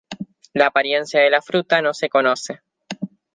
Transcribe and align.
La 0.53 0.65
apariencia 0.65 1.19
de 1.21 1.29
la 1.29 1.43
fruta 1.43 1.79
no 1.79 1.93
se 1.93 2.09
conoce. 2.09 2.61